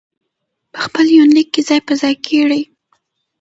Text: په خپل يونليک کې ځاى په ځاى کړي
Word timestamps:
په 0.73 0.79
خپل 0.85 1.05
يونليک 1.17 1.47
کې 1.53 1.61
ځاى 1.67 1.79
په 1.87 1.93
ځاى 2.01 2.15
کړي 2.25 2.61